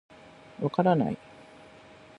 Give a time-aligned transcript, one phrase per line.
[0.59, 1.17] 分からない。